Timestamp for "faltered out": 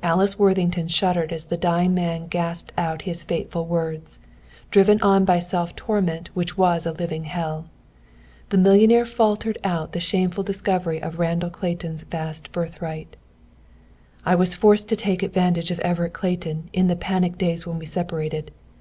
9.04-9.90